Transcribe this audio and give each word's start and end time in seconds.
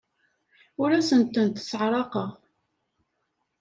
Ur 0.81 0.89
asen-tent-sseɛraqeɣ. 0.99 2.29